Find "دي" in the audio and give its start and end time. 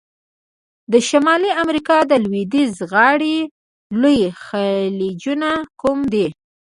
6.13-6.27